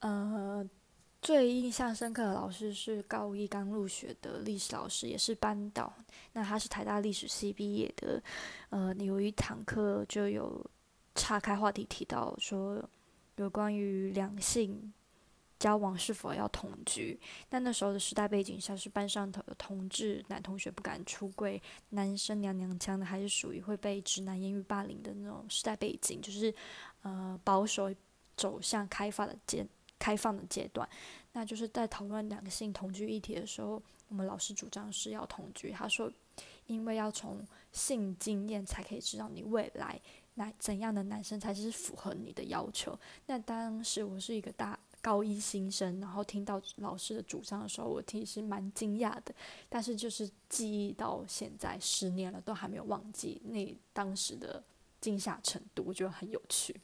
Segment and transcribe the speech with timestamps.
[0.00, 0.68] 呃，
[1.22, 5.92] 最印象深刻的老师是高一刚入学的历史老师，也是班导。
[6.32, 8.22] 那他是台大历史系毕业的。
[8.70, 10.64] 呃，有一堂课就有
[11.14, 12.82] 岔开话题提到说，
[13.36, 14.92] 有关于两性
[15.58, 17.18] 交往是否要同居。
[17.48, 26.54] 但那时候的时代背景下是班上头有同志男同学不敢出柜，男生娘娘腔的，还是属于会被直男言语霸凌的那种时代背景，就是
[27.00, 27.92] 呃保守
[28.36, 29.66] 走向开放的阶
[29.98, 30.88] 开放的阶段。
[31.32, 35.70] 那就是在讨论两性同居议题的时候，我们老师主张是要同居。
[35.70, 36.10] 他说，
[36.66, 40.00] 因为要从性经验才可以知道你未来
[40.34, 42.98] 男怎样的男生才是符合你的要求。
[43.26, 44.78] 那当时我是一个大。
[45.02, 49.32] 高一新生，然后听到老师的主张的时候，我其实蛮惊讶的。
[49.68, 54.60] 但是就是记忆到现在十年了，都还没有忘记那当时的
[55.00, 56.74] 惊吓程度，我觉得很有趣。